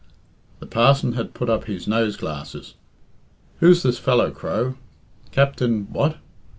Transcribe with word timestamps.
The 0.59 0.65
parson 0.65 1.13
had 1.13 1.35
put 1.35 1.47
up 1.47 1.65
his 1.65 1.87
nose 1.87 2.17
glasses. 2.17 2.73
"Who's 3.59 3.83
this 3.83 3.99
fellow, 3.99 4.31
Crow? 4.31 4.73
Captain 5.31 5.85
what? 5.93 6.17